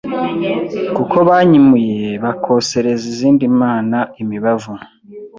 [0.95, 4.73] kuko banyimūye bakosereza izindi mana imibavu,